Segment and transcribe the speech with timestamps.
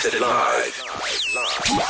[0.00, 0.82] broadcast it live.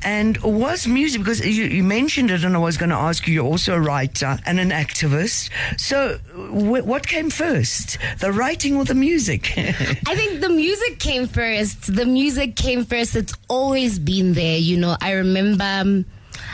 [0.04, 3.34] and was music because you, you mentioned it, and I was going to ask you.
[3.36, 5.50] You're also a writer and an activist.
[5.80, 9.54] So, wh- what came first, the writing or the music?
[9.58, 11.94] I think the music came first.
[11.96, 13.16] The music came first.
[13.16, 14.58] It's always been there.
[14.58, 16.06] You know, I remember, um,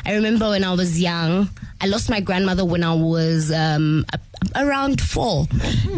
[0.06, 1.50] I remember when I was young.
[1.82, 4.20] I lost my grandmother when I was um, a-
[4.56, 5.48] around four,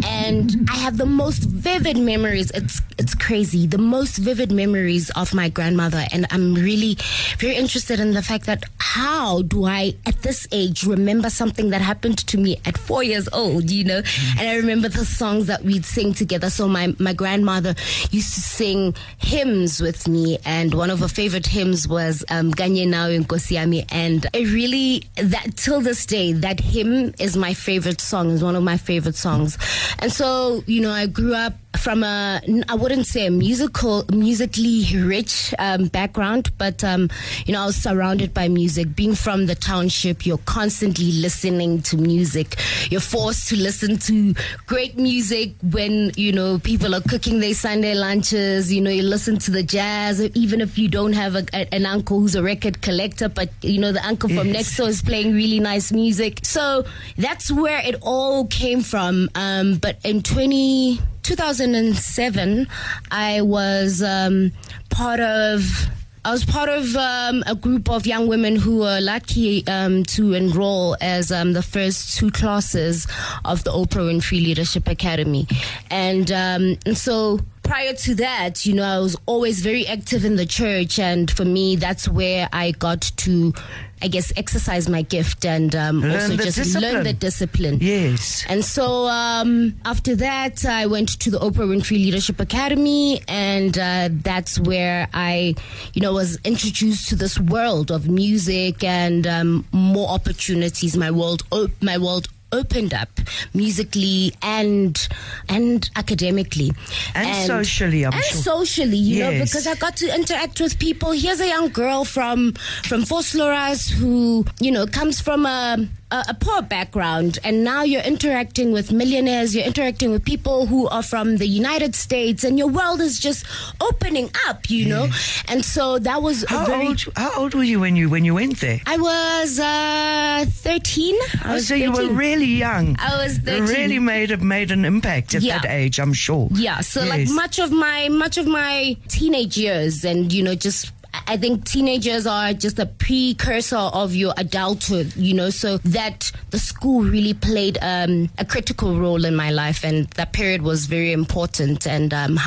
[0.05, 2.51] and I have the most vivid memories.
[2.51, 3.67] It's it's crazy.
[3.67, 6.97] The most vivid memories of my grandmother, and I'm really
[7.37, 11.81] very interested in the fact that how do I, at this age, remember something that
[11.81, 13.69] happened to me at four years old?
[13.69, 14.01] You know,
[14.37, 16.49] and I remember the songs that we'd sing together.
[16.49, 17.75] So my my grandmother
[18.11, 22.87] used to sing hymns with me, and one of her favorite hymns was um, "Ganye
[22.87, 28.01] Nawe Nkosi Yami," and I really that till this day that hymn is my favorite
[28.01, 28.30] song.
[28.31, 29.57] Is one of my favorite songs,
[29.99, 34.85] and so you know I grew up from a I wouldn't say a musical musically
[35.01, 37.09] rich um, background, but um,
[37.45, 38.95] you know I was surrounded by music.
[38.95, 42.57] Being from the township, you're constantly listening to music.
[42.89, 44.35] You're forced to listen to
[44.67, 48.71] great music when you know people are cooking their Sunday lunches.
[48.71, 51.85] You know you listen to the jazz, even if you don't have a, a- an
[51.85, 54.53] uncle who's a record collector, but you know the uncle from Yes.
[54.55, 56.39] next door is playing really nice music.
[56.43, 56.83] So
[57.17, 59.29] that's where it all came from.
[59.35, 62.67] Um, but in 20, 2007,
[63.11, 64.51] I was um,
[64.89, 65.87] part of.
[66.23, 70.35] I was part of um, a group of young women who were lucky um, to
[70.35, 73.07] enroll as um, the first two classes
[73.43, 75.47] of the Oprah Winfrey Leadership Academy,
[75.89, 80.35] and um, and so prior to that, you know, I was always very active in
[80.35, 83.53] the church, and for me, that's where I got to
[84.01, 86.93] I guess, exercise my gift and um, also just discipline.
[86.93, 87.77] learn the discipline.
[87.81, 88.45] Yes.
[88.49, 94.09] And so um, after that, I went to the Oprah Winfrey Leadership Academy, and uh,
[94.11, 95.55] that's where I,
[95.93, 100.97] you know, was introduced to this world of music and um, more opportunities.
[100.97, 103.09] My world, op- my world opened up
[103.53, 105.07] musically and
[105.49, 106.71] and academically
[107.15, 108.41] And socially, I'm and sure.
[108.41, 111.11] socially, you know, because I got to interact with people.
[111.11, 112.53] Here's a young girl from
[112.83, 115.77] from Vosloorus who, you know, comes from a,
[116.11, 119.55] a a poor background, and now you're interacting with millionaires.
[119.55, 123.45] You're interacting with people who are from the United States, and your world is just
[123.79, 125.07] opening up, you know.
[125.47, 126.87] And so that was How very.
[126.87, 127.01] old?
[127.15, 128.79] How old were you when you when you went there?
[128.85, 131.15] I was uh, 13.
[131.15, 132.95] I Oh, was so you were really young.
[132.99, 133.63] I was 13.
[133.63, 135.59] Really made a, made an impact at Yeah.
[135.59, 136.47] that age, I'm sure.
[136.53, 140.91] Yeah, so like much of my much of my teenage years and you know just
[141.13, 146.59] I think teenagers are just a precursor of your adulthood, you know, so that the
[146.59, 151.11] school really played um, a critical role in my life, and that period was very
[151.11, 151.87] important.
[151.87, 152.39] And um,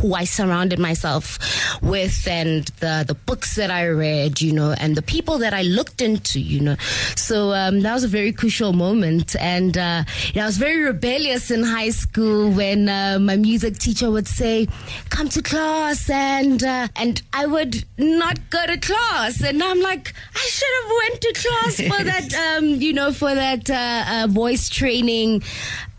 [0.00, 1.38] who I surrounded myself
[1.82, 5.62] with, and the the books that I read, you know, and the people that I
[5.62, 6.76] looked into, you know.
[7.16, 10.82] So um, that was a very crucial moment, and uh, you know, I was very
[10.82, 14.68] rebellious in high school when uh, my music teacher would say,
[15.10, 20.12] "Come to class," and uh, and I would not go to class, and I'm like,
[20.34, 24.26] I should have went to class for that, um, you know, for that uh, uh,
[24.28, 25.42] voice training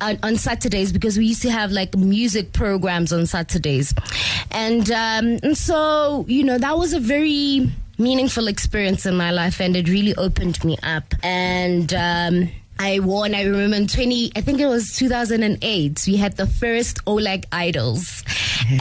[0.02, 3.94] on, on Saturdays because we used to have like music programs on Saturdays,
[4.52, 9.60] and um, and so you know that was a very meaningful experience in my life,
[9.60, 11.94] and it really opened me up, and.
[11.94, 16.46] Um, I won, I remember in 20, I think it was 2008, we had the
[16.48, 18.24] first OWLAG Idols.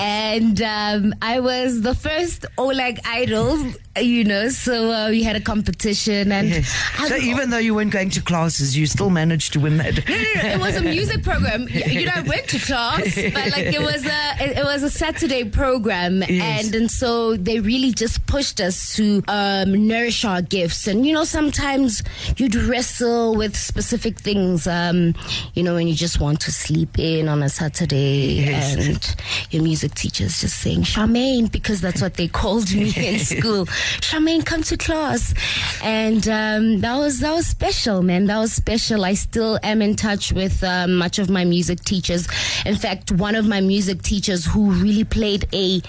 [0.00, 3.58] and um, I was the first OWLAG Idol,
[4.00, 6.32] you know, so uh, we had a competition.
[6.32, 6.68] And Yes.
[7.08, 9.94] So even though you weren't going to classes, you still managed to win that.
[10.08, 11.68] no, no, no, it was a music program.
[11.68, 14.90] You know, I went to class, but like it was a it, it was a
[14.90, 16.64] Saturday program, Yes.
[16.66, 20.86] and and so they really just pushed us to um, nourish our gifts.
[20.88, 22.02] And you know, sometimes
[22.36, 24.66] you'd wrestle with specific things.
[24.66, 25.14] Um,
[25.54, 28.74] you know, when you just want to sleep in on a Saturday, Yes.
[28.74, 29.16] and
[29.52, 33.66] your music teacher's just saying Charmaine because that's what they called me in school.
[34.00, 35.34] Charmaine, come to class,
[35.82, 38.26] and um, that was that was special, man.
[38.26, 39.04] That was special.
[39.04, 42.26] I still am in touch with um, much of my music teachers.
[42.64, 45.80] In fact, one of my music teachers who really played a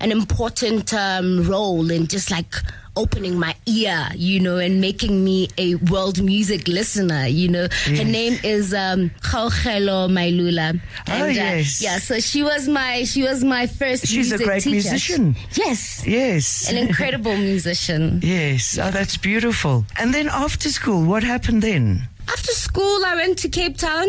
[0.00, 2.54] an important um, role in just like
[2.96, 7.66] opening my ear, you know, and making me a world music listener, you know.
[7.86, 10.80] Her name is um Khaukhelo Mailula.
[11.08, 11.82] Oh, And, uh, yes.
[11.82, 14.70] yeah, so she was my she was my first She's a great teacher.
[14.70, 15.36] musician.
[15.54, 16.06] Yes.
[16.06, 16.70] Yes.
[16.70, 18.20] An incredible musician.
[18.22, 18.78] yes.
[18.80, 19.84] Oh, that's beautiful.
[19.98, 22.08] And then after school, what happened then?
[22.28, 24.08] After school, I went to Cape Town.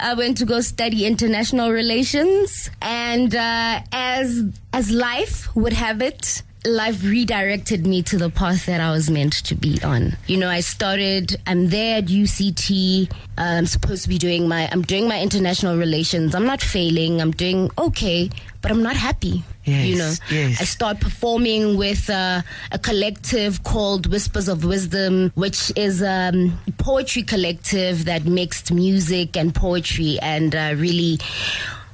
[0.00, 4.42] I went to go study international relations, and uh, as
[4.72, 9.34] as life would have it, life redirected me to the path that I was meant
[9.44, 10.16] to be on.
[10.26, 11.36] You know, I started.
[11.46, 13.10] I'm there at UCT.
[13.36, 14.68] I'm supposed to be doing my.
[14.70, 16.34] I'm doing my international relations.
[16.34, 17.20] I'm not failing.
[17.20, 18.30] I'm doing okay,
[18.62, 19.44] but I'm not happy.
[19.64, 20.60] Yes, you know, yes.
[20.60, 26.72] I start performing with uh, a collective called Whispers of Wisdom, which is um, a
[26.72, 31.18] poetry collective that mixed music and poetry and uh, really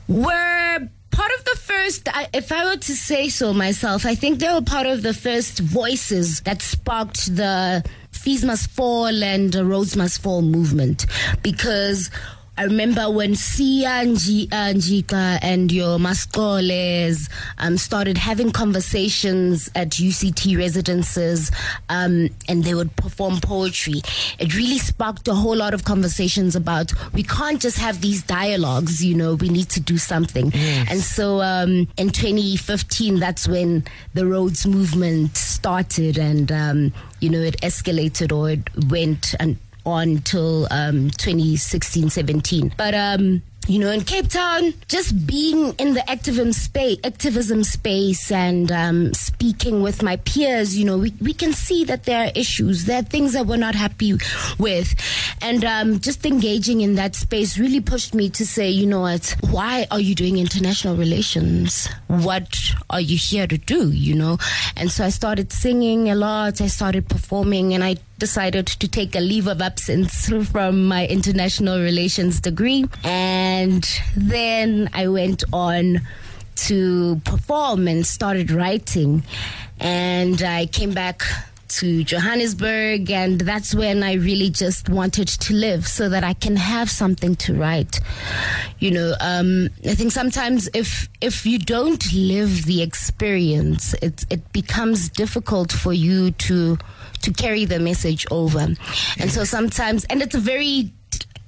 [0.08, 4.52] were part of the first, if I were to say so myself, I think they
[4.52, 9.96] were part of the first voices that sparked the Fees Must Fall and uh, Rhodes
[9.96, 11.06] Must Fall movement.
[11.42, 12.10] Because
[12.60, 19.70] I remember when Sia and G- uh, Njika and your Mascoles um, started having conversations
[19.74, 21.50] at UCT residences
[21.88, 24.02] um, and they would perform poetry.
[24.38, 29.02] It really sparked a whole lot of conversations about we can't just have these dialogues,
[29.02, 30.52] you know, we need to do something.
[30.54, 37.40] And so um, in 2015, that's when the Rhodes movement started and, um, you know,
[37.40, 39.56] it escalated or it went and
[39.86, 45.94] on till um, 2016 17 but um you know in cape town just being in
[45.94, 51.34] the activism space activism space and um, speaking with my peers you know we, we
[51.34, 54.14] can see that there are issues there are things that we're not happy
[54.58, 54.94] with.
[55.42, 59.36] And um, just engaging in that space really pushed me to say you know what
[59.50, 61.88] why are you doing international relations?
[62.06, 62.58] What
[62.88, 64.38] are you here to do you know?
[64.76, 69.16] And so i started singing a lot i started performing and i decided to take
[69.16, 72.84] a leave of absence from my international relations degree.
[73.02, 73.82] And
[74.14, 76.00] then I went on
[76.68, 79.24] to perform and started writing.
[79.80, 81.22] And I came back
[81.70, 86.56] to Johannesburg, and that's when I really just wanted to live so that I can
[86.56, 88.00] have something to write.
[88.80, 94.52] You know, um, I think sometimes if if you don't live the experience, it it
[94.52, 96.76] becomes difficult for you to
[97.22, 98.68] to carry the message over,
[99.18, 100.92] and so sometimes, and it's a very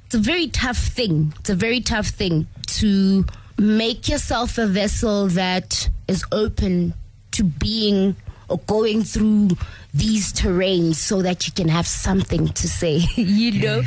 [0.07, 1.33] it's a very tough thing.
[1.41, 2.47] It's a very tough thing
[2.79, 3.25] to
[3.59, 6.95] make yourself a vessel that is open
[7.31, 8.17] to being
[8.59, 9.51] going through
[9.95, 13.83] these terrains so that you can have something to say, you know?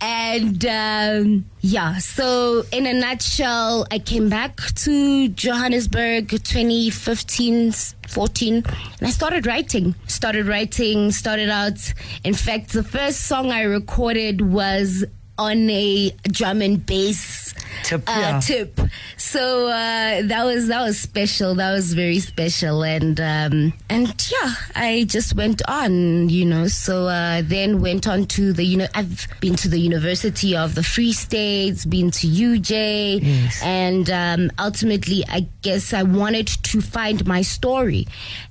[0.00, 7.72] And um, yeah, so in a nutshell, I came back to Johannesburg 2015,
[8.08, 8.66] 14, and
[9.00, 9.94] I started writing.
[10.06, 11.92] Started writing, started out.
[12.24, 15.04] In fact, the first song I recorded was
[15.38, 18.40] on a drum and bass Tip, uh, yeah.
[18.40, 18.80] tip.
[19.16, 21.54] So uh, that was that was special.
[21.56, 26.68] That was very special, and um, and yeah, I just went on, you know.
[26.68, 30.76] So uh, then went on to the you know I've been to the University of
[30.76, 33.60] the Free States, been to UJ, Yes.
[33.62, 38.06] and um, ultimately, I guess I wanted to find my story,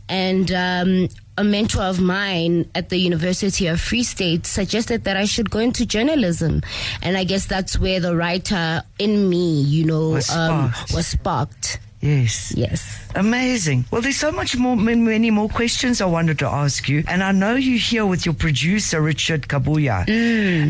[0.10, 5.26] and um, a mentor of mine at the University of Free State suggested that I
[5.26, 6.62] should go into journalism,
[7.02, 10.94] and I guess that's where the writer in me, you know, Was um, sparked.
[10.94, 11.80] was sparked.
[12.02, 12.54] Yes.
[12.54, 13.00] Yes.
[13.16, 13.86] Amazing.
[13.90, 17.24] Well, there's so much more, many, many more questions I wanted to ask you, and
[17.24, 20.04] I know you're here with your producer Richard Kabuya.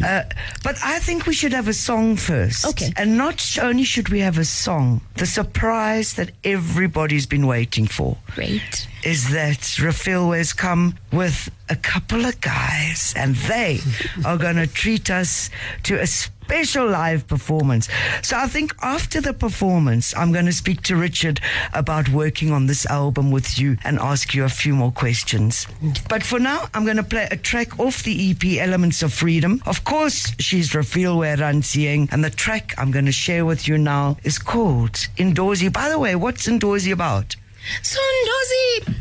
[0.04, 0.30] Uh,
[0.64, 2.68] but I think we should have a song first.
[2.68, 2.94] Okay.
[2.98, 8.16] And not only should we have a song, the surprise that everybody's been waiting for
[8.36, 8.88] Great.
[9.06, 13.80] Is that Refiloe has come with a couple of guys, and they
[14.26, 15.50] are going to treat us
[15.84, 17.88] to a special live performance.
[18.22, 21.40] So I think after the performance, I'm going to speak to Richard
[21.74, 25.68] about working on this album with you and ask you a few more questions.
[26.10, 29.62] But for now, I'm going to play a track off the EP, Elements of Freedom.
[29.66, 34.18] Of course, she's Refiloe Rantsieng, and the track I'm going to share with you now
[34.24, 35.72] is called Indorsy.
[35.72, 37.36] By the way, what's Indorsy about?
[37.82, 38.96] So Ndozi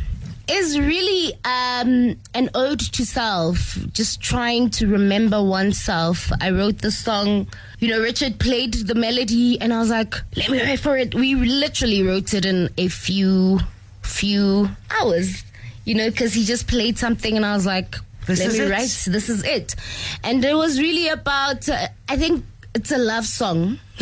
[0.48, 6.30] is really um, an ode to self, just trying to remember oneself.
[6.40, 7.46] I wrote the song,
[7.78, 11.14] you know, Richard played the melody and I was like, let me write for it.
[11.14, 13.60] We literally wrote it in a few,
[14.02, 15.44] few hours,
[15.84, 18.66] you know, because he just played something and I was like, This let is me
[18.66, 18.70] it?
[18.70, 19.74] write, this is it.
[20.22, 23.78] And it was really about, uh, I think it's a love song.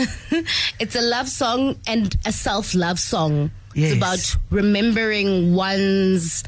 [0.78, 3.50] it's a love song and a self love song.
[3.74, 3.92] Yes.
[3.92, 6.42] It's about remembering one's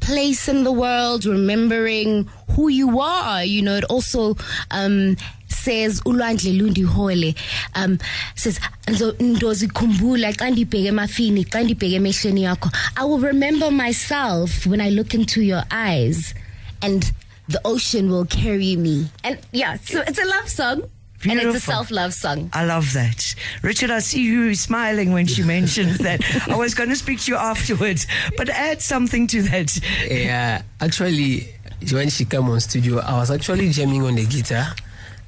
[0.00, 3.44] place in the world, remembering who you are.
[3.44, 4.36] You know, it also
[4.70, 5.16] um,
[5.48, 7.32] says ulwandle lundi hole
[7.74, 7.98] um
[8.34, 14.80] says "Nzo- ndozikhumbula xa ndibheke emafini xa ndibheke emehlweni yakho i will remember myself when
[14.80, 16.34] i look into your eyes
[16.82, 17.12] and
[17.48, 20.82] the ocean will carry me and yeah so it's a love song
[21.30, 23.34] and it's a self-love song I love that.
[23.62, 26.20] Richard, I see you smiling when she mentions that.
[26.48, 29.78] I was going to speak to you afterwards, but add something to that.
[30.08, 31.48] Yeah, actually,
[31.92, 34.74] when she came on studio, I was actually jamming on the guitar,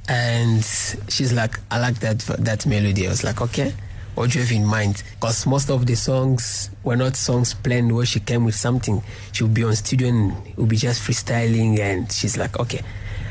[0.09, 0.65] and
[1.09, 3.75] she's like, "I like that that melody." I was like, "Okay,
[4.15, 7.95] what do you have in mind?" Because most of the songs were not songs planned
[7.95, 9.03] where she came with something.
[9.33, 12.83] She would be on studio and it would be just freestyling, and she's like, "Okay."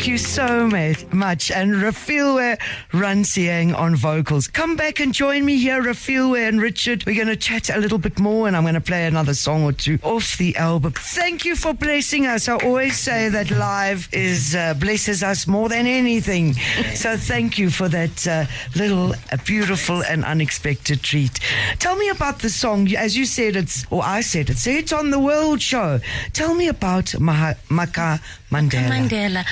[0.00, 0.66] thank so
[1.12, 1.50] much.
[1.50, 2.58] And Refiloe
[2.92, 4.46] Rantsieng on vocals.
[4.48, 7.04] Come back and join me here, Refiloe and Richard.
[7.06, 9.64] We're going to chat a little bit more and I'm going to play another song
[9.64, 10.92] or two off the album.
[10.92, 12.48] Thank you for blessing us.
[12.48, 16.54] I always say that live is uh, blesses us more than anything.
[16.94, 18.44] so thank you for that uh,
[18.76, 21.40] little uh, beautiful and unexpected treat.
[21.78, 22.92] Tell me about the song.
[22.94, 26.00] As you said, it's, or I said it, say it's on the World Show.
[26.32, 28.88] Tell me about Maha, Maka Mandela.
[28.88, 29.44] Mandela.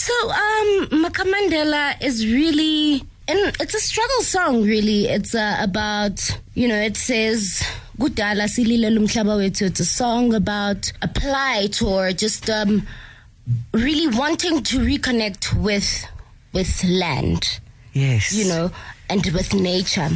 [0.00, 5.08] So, um, Maka Mandela is really, and it's a struggle song, really.
[5.08, 7.62] It's uh, about, you know, it says,
[7.98, 9.66] Kudala silile lumhlaba wethu.
[9.66, 12.86] It's a song about a plight or just um,
[13.74, 16.06] really wanting to reconnect with
[16.54, 17.60] with land
[17.92, 18.32] Yes.
[18.32, 18.70] you know,
[19.10, 20.08] and with nature.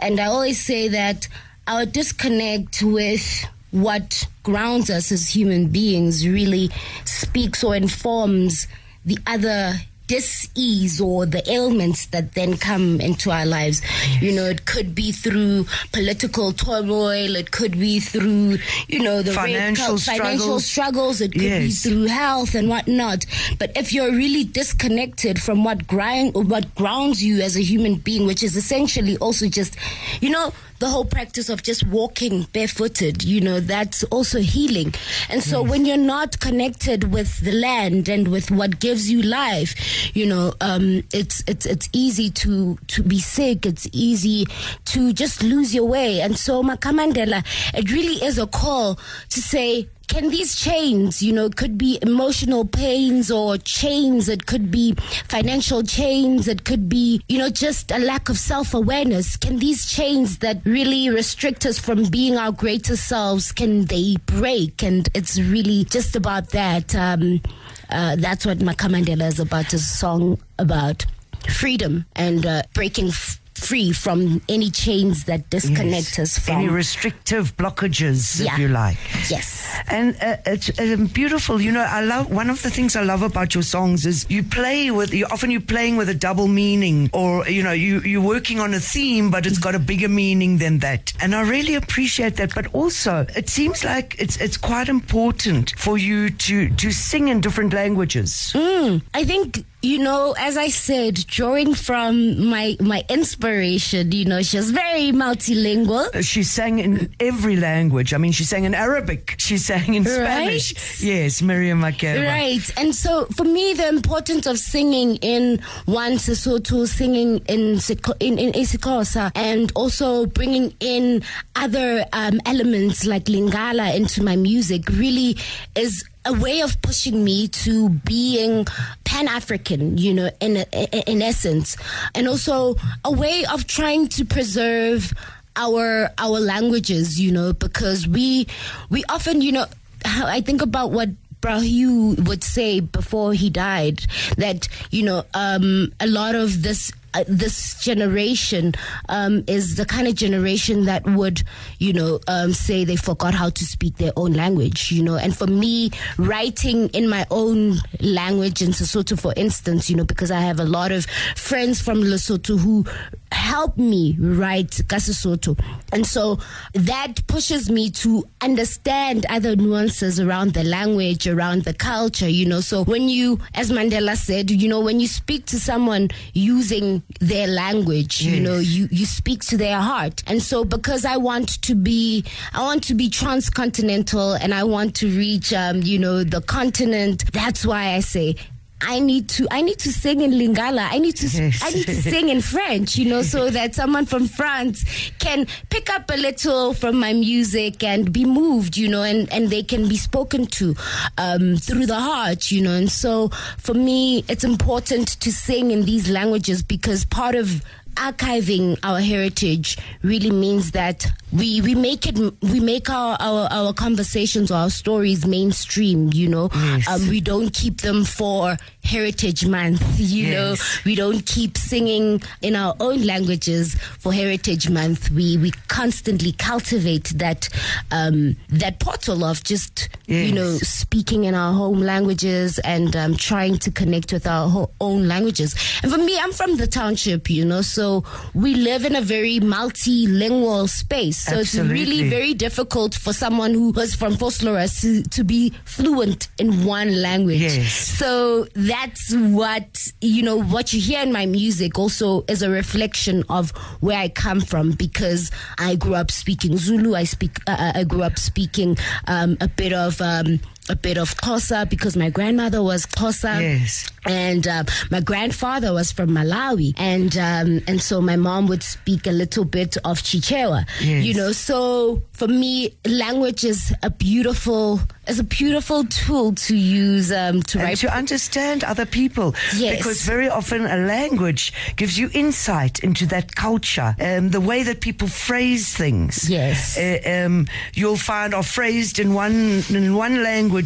[0.00, 1.28] And I always say that
[1.68, 6.70] our disconnect with what grounds us as human beings really
[7.04, 8.66] speaks or informs
[9.04, 9.74] the other
[10.06, 13.80] dis-ease or the ailments that then come into our lives.
[14.20, 19.32] You know, it could be through political turmoil, it could be through, you know, the
[19.32, 20.66] Financial cul- financial struggles.
[20.66, 21.62] struggles, it could Yes.
[21.84, 23.24] be through health and whatnot.
[23.60, 28.26] But if you're really disconnected from what grind what grounds you as a human being,
[28.26, 29.76] which is essentially also just,
[30.20, 34.94] you know, the whole practice of just walking barefooted, you know, that's also healing.
[35.28, 39.74] And so when you're not connected with the land and with what gives you life,
[40.16, 43.66] you know, um, it's it's it's easy to to be sick.
[43.66, 44.46] It's easy
[44.86, 46.22] to just lose your way.
[46.22, 47.44] And so Makamandela,
[47.74, 51.96] it really is a call to say can these chains, you know, it could be
[52.02, 54.92] emotional pains or chains, it could be
[55.28, 59.36] financial chains, it could be, you know, just a lack of self awareness.
[59.36, 64.82] Can these chains that really restrict us from being our greater selves, can they break?
[64.82, 66.92] And it's really just about that.
[66.92, 67.40] Um,
[67.88, 71.06] uh, that's what Makamandela is about, is a song about
[71.48, 76.56] freedom and uh, breaking f- free from any chains that disconnect us from.
[76.56, 78.52] Any restrictive blockages, Yeah.
[78.54, 78.96] if you like.
[79.28, 79.66] Yes.
[79.88, 81.60] And uh, it's um, beautiful.
[81.60, 84.42] You know, I love one of the things I love about your songs is you
[84.42, 85.12] play with.
[85.12, 88.74] You often you're playing with a double meaning, or you know, you you're working on
[88.74, 91.12] a theme, but it's got a bigger meaning than that.
[91.20, 92.54] And I really appreciate that.
[92.54, 97.40] But also, it seems like it's it's quite important for you to to sing in
[97.40, 98.52] different languages.
[98.54, 104.42] Mm, I think you know, as I said, drawing from my my inspiration, you know,
[104.42, 106.22] she was very multilingual.
[106.22, 108.12] She sang in every language.
[108.12, 109.36] I mean, she sang in Arabic.
[109.38, 110.74] She sang in Spanish.
[110.74, 111.00] Right.
[111.02, 112.26] Yes, Miriam Makeba.
[112.26, 112.78] Right.
[112.78, 117.80] And so for me, the importance of singing in one Sesotho, singing in,
[118.20, 121.22] in, in isiXhosa, and also bringing in
[121.56, 125.36] other um, elements like Lingala into my music really
[125.74, 128.66] is a way of pushing me to being
[129.04, 131.76] pan African, you know, in, in essence,
[132.14, 135.12] and also a way of trying to preserve
[135.56, 138.46] our our languages, you know, because we
[138.90, 139.66] we often, you know,
[140.04, 141.08] I think about what
[141.40, 144.04] Bra Hugh would say before he died
[144.36, 148.74] that you know um, a lot of this uh, this generation
[149.08, 151.42] um, is the kind of generation that would
[151.78, 155.16] you know um, say they forgot how to speak their own language you know.
[155.16, 160.30] And for me writing in my own language in Sesotho for instance you know because
[160.30, 162.84] I have a lot of friends from Lesotho who
[163.32, 165.58] help me write Kasesotho
[165.92, 166.38] and so
[166.74, 172.60] that pushes me to understand other nuances around the language around the culture you know.
[172.60, 177.46] So when you as Mandela said you know when you speak to someone using their
[177.46, 180.22] language you know you you speak to their heart.
[180.26, 184.94] And so because I want to be I want to be transcontinental and I want
[184.96, 188.36] to reach um you know the continent that's why I say
[188.82, 190.88] I need to I need to sing in Lingala.
[190.90, 191.60] I need to Yes.
[191.62, 194.84] I need to sing in French, you know, so that someone from France
[195.18, 199.50] can pick up a little from my music and be moved, you know, and, and
[199.50, 200.74] they can be spoken to
[201.18, 202.72] um, through the heart, you know.
[202.72, 207.62] And so for me, it's important to sing in these languages because part of
[207.94, 213.72] archiving our heritage really means that we we make it we make our our, our
[213.72, 216.88] conversations or our stories mainstream you know Yes.
[216.88, 220.34] um, we don't keep them for heritage month you Yes.
[220.34, 226.32] know we don't keep singing in our own languages for heritage month we we constantly
[226.32, 227.48] cultivate that
[227.92, 230.28] um, that portal of just Yes.
[230.28, 234.70] you know speaking in our home languages and um, trying to connect with our ho-
[234.80, 235.54] own languages.
[235.82, 238.02] And for me, I'm from the township, you know, so
[238.34, 241.19] we live in a very multilingual space.
[241.20, 246.28] So it's really very difficult for someone who was from Vosloorus to, to be fluent
[246.38, 247.40] in one language.
[247.40, 247.72] Yes.
[247.72, 253.22] So that's what, you know, what you hear in my music also is a reflection
[253.28, 256.94] of where I come from because I grew up speaking Zulu.
[256.94, 261.08] I speak, uh, I grew up speaking um, a bit of, um, a bit of
[261.16, 263.90] Xhosa because my grandmother was Xhosa Yes.
[264.06, 269.06] and um, my grandfather was from Malawi, and um, and so my mom would speak
[269.06, 270.60] a little bit of Chichewa.
[270.80, 271.04] Yes.
[271.06, 277.10] You know, so for me, language is a beautiful is a beautiful tool to use
[277.22, 277.78] um, to and write.
[277.78, 279.34] to understand other people.
[279.56, 279.76] Yes.
[279.78, 284.78] Because very often a language gives you insight into that culture, um, the way that
[284.80, 286.28] people phrase things.
[286.30, 286.78] Yes.
[286.78, 290.59] Uh, um, you'll find are phrased in one in one language,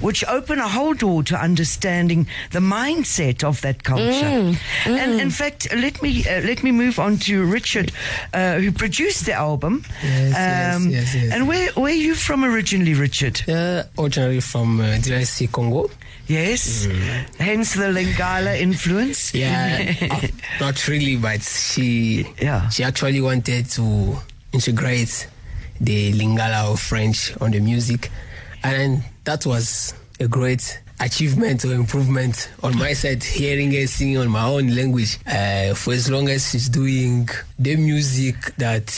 [0.00, 4.30] which open a whole door to understanding the mindset of that culture.
[4.30, 7.92] Mm, And in fact, let me uh, let me move on to Richard,
[8.34, 9.84] uh, who produced the album.
[10.02, 11.32] Yes, yes, yes, yes.
[11.32, 13.42] And where where are you from originally, Richard?
[13.48, 15.90] Uh, originally from uh, DRC Congo.
[16.28, 16.86] Yes.
[17.38, 19.34] Hence the Lingala influence.
[19.34, 20.26] Yeah, uh,
[20.60, 22.68] not really, but she Yeah.
[22.70, 24.16] she actually wanted to
[24.52, 25.26] integrate
[25.80, 28.10] the Lingala or French on the music,
[28.62, 33.22] and that was a great achievement or improvement on my side.
[33.22, 37.76] Hearing her singing on my own language uh, for as long as she's doing the
[37.76, 38.90] music that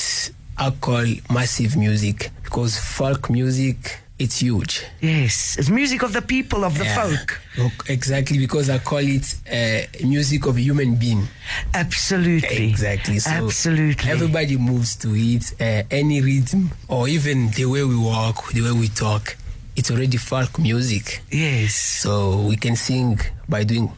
[0.56, 4.84] I call massive music because folk music it's huge.
[5.00, 5.56] Yes.
[5.58, 7.02] It's music of the people, of the Yeah.
[7.08, 7.40] folk.
[7.58, 11.26] Look, Exactly, because I call it uh, music of human being.
[11.74, 12.68] Absolutely.
[12.70, 13.18] Exactly.
[13.18, 14.08] So Absolutely.
[14.10, 15.52] Everybody moves to it.
[15.60, 19.36] Uh, any rhythm, or even the way we walk, the way we talk,
[19.76, 21.22] it's already folk music.
[21.30, 21.74] Yes.
[21.74, 23.92] So we can sing by doing.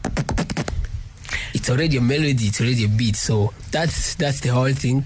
[1.53, 2.45] It's already a melody.
[2.47, 3.15] It's already a beat.
[3.15, 5.05] So that's that's the whole thing.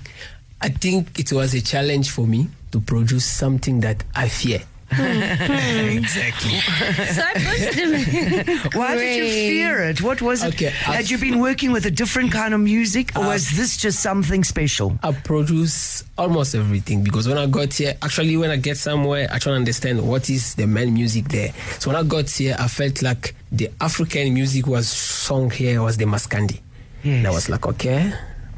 [0.62, 4.62] I think it was a challenge for me to produce something that I fear.
[4.92, 5.02] Hmm.
[5.98, 6.60] exactly.
[6.60, 7.92] so I pushed him.
[8.80, 9.50] Why did you Great.
[9.50, 10.02] fear it?
[10.02, 10.54] What was it?
[10.56, 13.78] Okay, I- Had you been working with a different kind of music, or was this
[13.78, 14.98] just something special?
[15.04, 19.40] I produce almost everything because when I got here, actually, when I get somewhere, I
[19.40, 21.54] try to understand what is the main music there.
[21.80, 25.98] So when I got here, I felt like the African music was sung here was
[25.98, 26.60] the Maskandi.
[27.04, 28.12] And I was like, okay,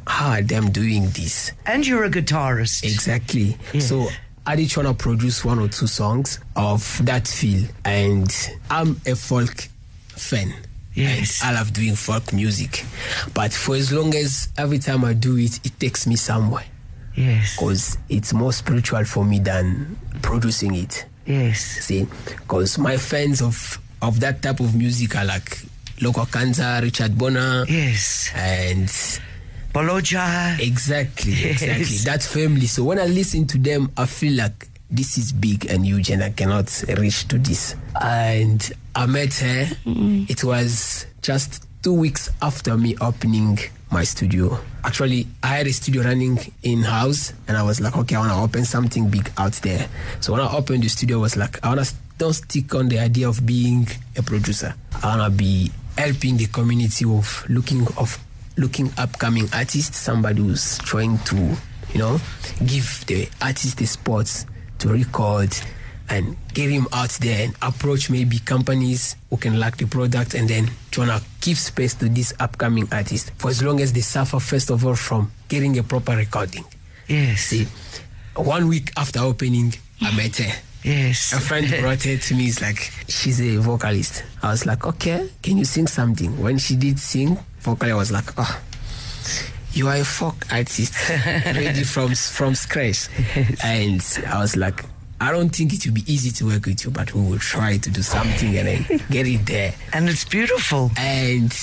[0.07, 1.51] how are them doing this?
[1.65, 2.83] And you're a guitarist.
[2.83, 3.55] Exactly.
[3.73, 3.87] Yes.
[3.89, 4.07] So
[4.45, 7.67] I did try to produce one or two songs of that feel.
[7.85, 8.33] And
[8.69, 9.67] I'm a folk
[10.09, 10.53] fan.
[10.93, 11.41] Yes.
[11.43, 12.83] And I love doing folk music.
[13.33, 16.65] But for as long as every time I do it, it takes me somewhere
[17.15, 17.55] Yes.
[17.55, 21.05] because it's more spiritual for me than producing it.
[21.25, 21.59] Yes.
[21.61, 25.59] See, because my fans of of that type of music are like
[25.99, 28.31] Lokua Kanza, Richard Bona, Yes.
[28.33, 28.89] and
[29.73, 30.59] Bholoja.
[30.59, 31.61] exactly, Yes.
[31.63, 32.67] exactly that family.
[32.67, 36.23] So when I listen to them, I feel like this is big and huge, and
[36.23, 37.75] I cannot reach to this.
[38.01, 39.65] And I met her.
[39.85, 40.29] Mm.
[40.29, 43.57] It was just two weeks after me opening
[43.89, 44.59] my studio.
[44.83, 48.31] Actually, I had a studio running in house, and I was like, okay, I want
[48.31, 49.87] to open something big out there.
[50.19, 52.87] So when I opened the studio, I was like, I want to don't stick on
[52.89, 54.75] the idea of being a producer.
[55.01, 58.19] I want to be helping the community of looking of
[58.57, 61.35] looking upcoming artists, somebody who's trying to,
[61.93, 62.19] you know,
[62.65, 64.45] give the artist the spots
[64.79, 65.55] to record
[66.09, 70.49] and get him out there and approach maybe companies who can like the product and
[70.49, 74.39] then trying to give space to this upcoming artist for as long as they suffer
[74.39, 76.65] first of all from getting a proper recording.
[77.07, 77.41] Yes.
[77.41, 77.67] See,
[78.35, 80.61] one week after opening, I met her.
[80.83, 81.33] Yes.
[81.33, 82.45] A friend brought her to me.
[82.47, 84.23] It's like she's a vocalist.
[84.41, 86.41] I was like, okay, can you sing something?
[86.41, 88.61] When she did sing vocally, I was like, oh,
[89.73, 93.07] you are a folk artist, ready from from scratch.
[93.63, 94.83] And I was like,
[95.19, 97.77] I don't think it will be easy to work with you, but we will try
[97.77, 99.73] to do something and then get it there.
[99.93, 100.89] And it's beautiful.
[100.97, 101.53] And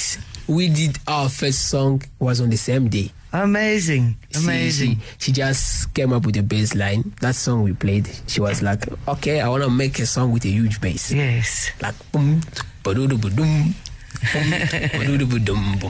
[0.47, 3.11] we did our first song was on the same day.
[3.33, 4.17] Amazing.
[4.37, 4.97] Amazing.
[4.97, 7.13] She, she just came up with a bass line.
[7.21, 10.45] That song we played, she was like, okay, I want to make a song with
[10.45, 11.13] a huge bass.
[11.13, 11.71] Yes.
[11.83, 12.41] Like, boom,
[12.83, 13.75] boom, ba-doom, boom.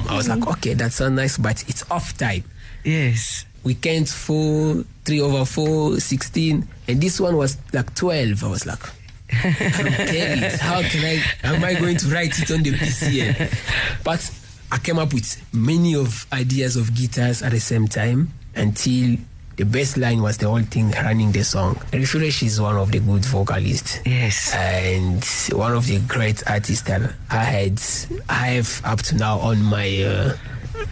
[0.08, 0.48] I was like, mm-hmm.
[0.50, 2.44] okay, that sounds nice, but it's off time.
[2.84, 3.44] Yes.
[3.64, 6.68] Weekend 4, 3 over 4, 16.
[6.88, 8.42] And this one was like 12.
[8.42, 8.82] I was like,
[9.30, 10.60] I don't get it.
[10.60, 13.54] How can I, am I going to write it on the PC?
[14.04, 14.30] But
[14.70, 19.16] I came up with many of ideas of guitars at the same time until
[19.56, 21.80] the bass line was the whole thing running the song.
[21.92, 23.98] Refresh is one of the good vocalists.
[24.06, 24.54] Yes.
[24.54, 25.24] And
[25.58, 27.80] one of the great artists that I had,
[28.28, 30.36] I have up to now on my, uh,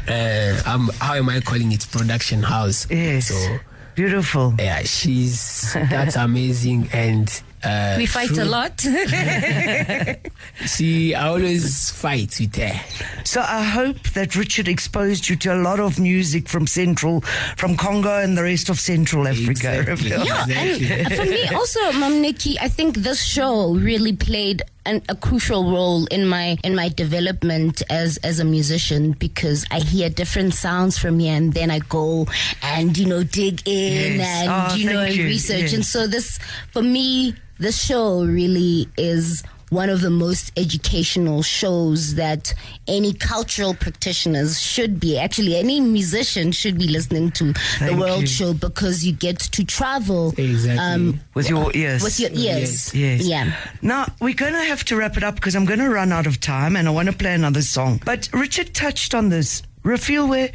[0.08, 2.90] uh, um, how am I calling it, production house.
[2.90, 3.28] Yes.
[3.28, 3.58] So
[3.96, 4.54] Beautiful.
[4.58, 7.30] Yeah, she's that's amazing and
[7.64, 8.80] uh, We fight a lot.
[10.66, 12.80] See, I always fight with her.
[13.24, 17.20] So I hope that Richard exposed you to a lot of music from Central,
[17.56, 19.80] from Congo and the rest of Central Africa.
[19.80, 20.10] Exactly.
[20.26, 20.90] Yeah, Exactly.
[20.92, 25.70] and for me also, Mom Nikki, I think this show really played an, a crucial
[25.70, 30.96] role in my in my development as as a musician because I hear different sounds
[30.98, 32.26] from here, and then I go
[32.62, 34.42] and you know dig in Yes.
[34.48, 36.38] and Oh, you know and research, and so this
[36.72, 39.42] for me, this show really is.
[39.70, 42.54] One of the most educational shows that
[42.86, 45.18] any cultural practitioners should be.
[45.18, 48.26] Actually, any musician should be listening to Thank the World you.
[48.28, 51.20] Show because you get to travel um, Exactly.
[51.34, 52.02] With your ears.
[52.04, 52.94] with your ears.
[52.94, 53.22] Yes.
[53.26, 53.52] Yeah.
[53.82, 56.26] Now, we're going to have to wrap it up because I'm going to run out
[56.28, 58.00] of time and I want to play another song.
[58.04, 59.62] But Richard touched on this.
[59.84, 60.50] Refiloe, where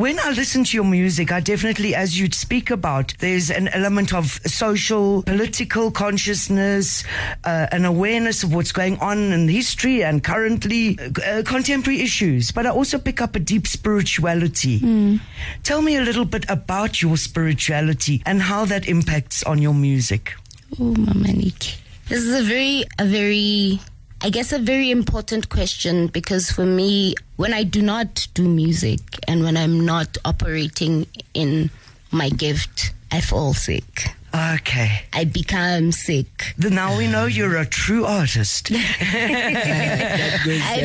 [0.00, 4.14] when I listen to your music, I definitely, as you'd speak about, there's an element
[4.14, 7.04] of social, political consciousness,
[7.44, 12.50] uh, an awareness of what's going on in history and currently uh, contemporary issues.
[12.50, 15.20] But I also pick up a deep spirituality.
[15.64, 20.32] Tell me a little bit about your spirituality and how that impacts on your music.
[20.80, 21.76] Oh, Mama Nikki.
[22.08, 23.80] This is a very, a very,
[24.22, 29.00] I guess, a very important question because for me, when I do not do music
[29.26, 31.70] and when I'm not operating in
[32.10, 34.08] my gift, I fall sick.
[34.34, 35.02] Okay.
[35.12, 36.54] I become sick.
[36.58, 38.70] Then Now we know you're a true artist.
[38.74, 39.56] I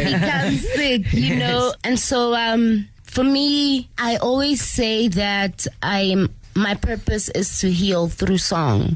[0.06, 1.74] become sick, you know.
[1.84, 8.08] And so, um, for me, I always say that I'm my purpose is to heal
[8.08, 8.96] through song,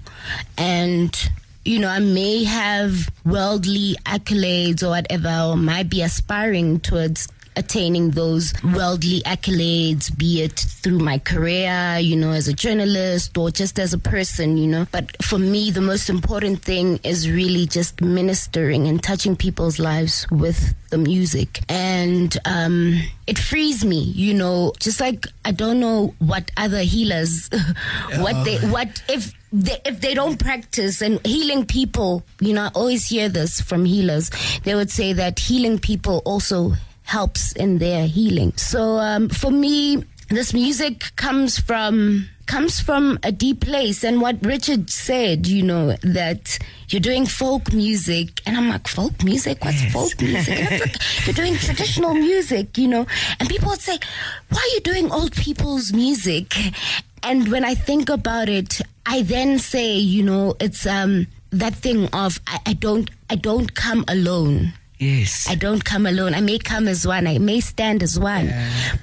[0.58, 1.30] and
[1.66, 7.28] you know, I may have worldly accolades or whatever, or might be aspiring towards
[7.60, 13.52] attaining those worldly accolades, be it through my career, you know, as a journalist or
[13.52, 14.88] just as a person, you know.
[14.92, 20.26] But for me, the most important thing is really just ministering and touching people's lives
[20.32, 21.60] with the music.
[21.70, 27.50] And um, it frees me, you know, just like I don't know what other healers,
[28.18, 32.68] what they, what if they, if they don't practice and healing people, you know, I
[32.74, 34.32] always hear this from healers.
[34.64, 36.74] They would say that healing people also
[37.10, 38.54] helps in their healing.
[38.56, 44.04] So um, for me, this music comes from comes from a deep place.
[44.04, 46.58] And what richard said you know that
[46.90, 48.42] you're doing folk music.
[48.46, 49.64] And i'm like folk music?
[49.66, 50.70] What's folk music?
[50.82, 50.96] Like,
[51.26, 53.06] you're doing traditional music you know?
[53.40, 53.98] And people would say
[54.50, 56.56] why are you doing old people's music?
[57.22, 62.08] And when i think about it i then say you know it's um that thing
[62.14, 65.48] of i, I don't i don't come alone Yes.
[65.50, 66.34] I don't come alone.
[66.34, 67.26] I may come as one.
[67.26, 68.54] I may stand as one,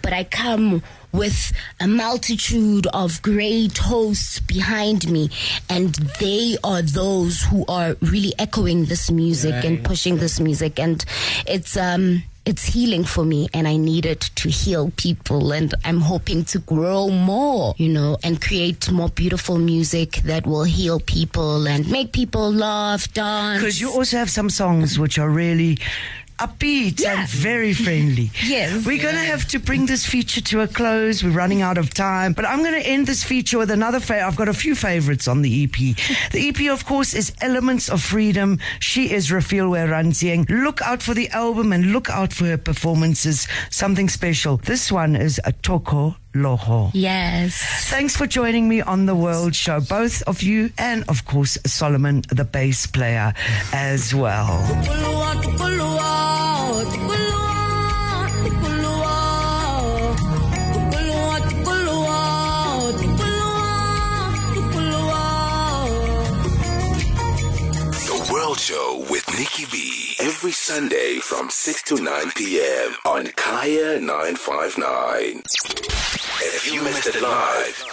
[0.02, 0.82] but I come
[1.12, 5.30] with a multitude of great hosts behind me,
[5.70, 11.02] and they are those who are really echoing this music and pushing this music, and
[11.46, 12.22] it's um.
[12.46, 15.52] It's healing for me, and I need it to heal people.
[15.52, 20.62] And I'm hoping to grow more, you know, and create more beautiful music that will
[20.62, 23.60] heal people and make people laugh, dance.
[23.60, 25.78] Because you also have some songs which are really
[26.38, 27.20] upbeat Yeah.
[27.20, 28.30] and very friendly.
[28.44, 28.84] Yes.
[28.86, 31.22] We're going to have to bring this feature to a close.
[31.24, 32.32] We're running out of time.
[32.32, 35.26] But I'm going to end this feature with another fa- I've got a few favorites
[35.28, 35.96] on the EP.
[36.32, 38.58] The EP, of course, is Elements of Freedom.
[38.80, 40.48] She is Refiloe Rantsieng.
[40.48, 43.46] Look out for the album and look out for her performances.
[43.70, 44.56] Something special.
[44.58, 46.90] This one is a Toko Loho.
[46.92, 47.56] Yes.
[47.88, 52.22] Thanks for joining me on the World Show, both of you, and of course, Solomon,
[52.28, 53.32] the bass player,
[53.72, 54.58] as well.
[68.08, 70.14] The World Show with Nikki B.
[70.18, 72.94] Every Sunday from 6 to 9 p.m.
[73.04, 75.42] on Kaya 959.
[76.40, 77.84] If you missed it live,